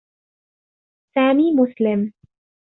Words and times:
سامي 1.15 1.51
مسلم. 1.51 2.13